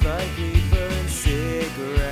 like 0.00 0.38
reefer 0.38 0.76
and 0.76 1.10
cigarettes. 1.10 2.11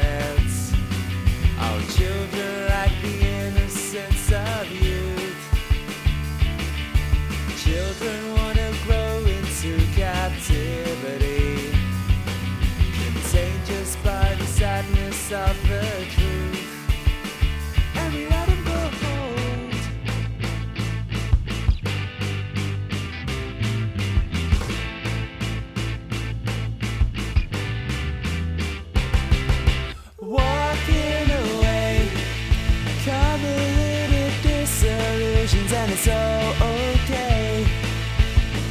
All 36.09 36.79
okay. 36.95 37.67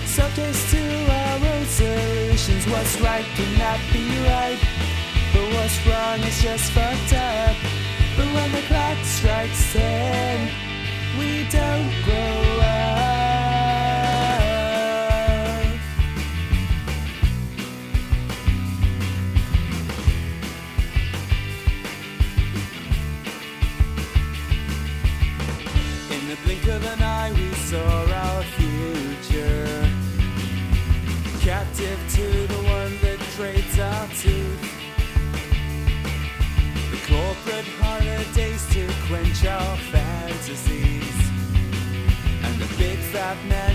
Subjects 0.05 0.71
to 0.71 0.81
our 1.11 1.38
own 1.52 1.65
solutions. 1.65 2.65
What's 2.67 2.99
right 3.02 3.25
cannot 3.35 3.79
be 3.93 4.05
right, 4.25 4.59
but 5.33 5.45
what's 5.53 5.77
wrong 5.85 6.19
is 6.21 6.41
just 6.41 6.71
fucked 6.71 7.13
up. 7.13 7.55
But 8.17 8.27
when 8.33 8.52
the 8.52 8.61
clock 8.63 8.97
strikes 9.03 9.73
ten, 9.73 10.50
we 11.19 11.47
don't 11.50 11.91
grow 12.03 12.59
up. 12.61 12.89
In 26.11 26.27
the 26.27 26.35
blink 26.44 26.67
of 26.67 26.85
an 26.85 27.02
eye, 27.03 27.08
Captive 31.50 32.00
to 32.14 32.28
the 32.53 32.61
one 32.78 32.94
that 33.02 33.17
trades 33.36 33.80
our 33.80 34.08
tooth. 34.22 34.61
The 36.91 37.00
corporate 37.09 37.66
holidays 37.81 38.64
to 38.73 38.88
quench 39.08 39.44
our 39.47 39.78
fantasies. 39.91 41.17
And 42.44 42.53
the 42.61 42.69
big 42.78 43.00
fat 43.00 43.44
man 43.47 43.69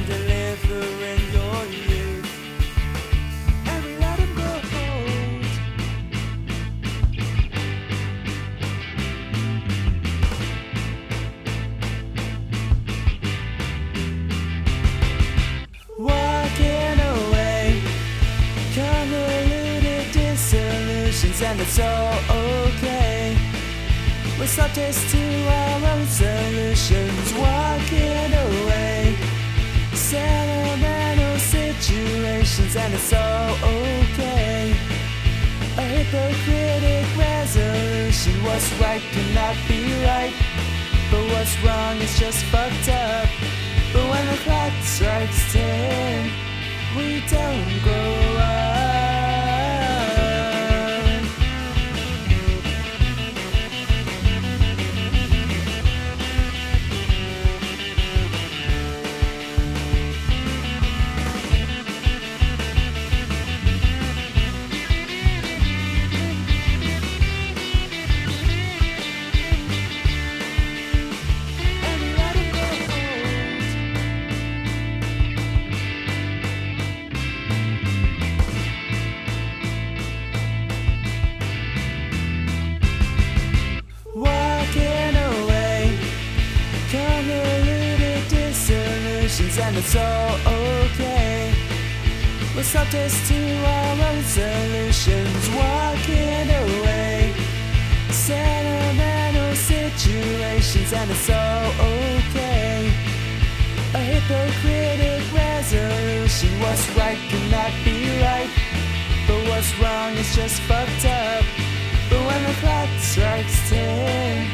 and 21.45 21.61
it's 21.61 21.79
all 21.79 22.15
okay. 22.31 23.37
We're 24.39 24.47
subjects 24.47 25.11
to 25.13 25.23
our 25.47 25.81
own 25.93 26.07
solutions. 26.07 27.35
Walking 27.35 28.31
away, 28.47 29.17
sentimental 29.93 31.39
situations, 31.39 32.75
and 32.77 32.95
it's 32.95 33.13
all 33.13 33.51
okay. 33.63 34.75
A 35.77 35.83
hypocritic 35.83 37.07
resolution. 37.17 38.33
What's 38.45 38.73
right 38.81 39.03
cannot 39.13 39.57
be 39.69 39.83
right, 40.09 40.35
but 41.11 41.23
what's 41.33 41.55
wrong 41.63 41.97
is 41.99 42.19
just 42.19 42.43
fucked 42.47 42.89
up. 42.89 43.29
But 43.93 44.05
when 44.11 44.27
the 44.33 44.39
clock 44.45 44.73
strikes 44.83 45.53
ten, 45.53 46.31
we 46.97 47.23
don't 47.29 47.83
grow 47.83 47.94
conditions 89.35 89.59
and 89.59 89.77
it's 89.77 89.97
all 89.97 90.37
okay. 90.85 91.53
We're 92.55 92.63
subject 92.63 93.15
to 93.29 93.65
our 93.67 94.09
own 94.09 94.23
solutions, 94.23 95.49
walking 95.51 96.49
away. 96.63 97.35
Sentimental 98.11 99.55
situations 99.57 100.93
and 100.93 101.11
it's 101.11 101.31
all 101.31 101.67
okay. 101.67 102.93
A 103.95 103.99
hypocritic 103.99 105.23
resolution, 105.33 106.61
what's 106.61 106.89
right 106.97 107.19
cannot 107.29 107.73
be 107.85 108.07
right. 108.21 108.51
But 109.27 109.49
what's 109.49 109.77
wrong 109.79 110.13
is 110.17 110.35
just 110.35 110.61
fucked 110.63 111.07
up. 111.07 111.45
But 112.11 112.21
when 112.27 112.43
the 112.45 112.55
clock 112.61 112.89
strikes 112.99 113.69
ten, 113.69 114.49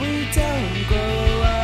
we 0.00 0.28
don't 0.32 0.86
grow 0.88 1.42
up. 1.42 1.61